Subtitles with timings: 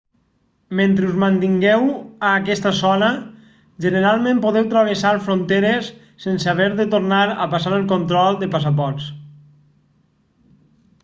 [0.77, 1.83] mentre us mantingueu
[2.29, 3.09] a aquesta zona
[3.85, 5.91] generalment podeu travessar fronteres
[6.25, 9.13] sense haver de tornar a passar el control de passaports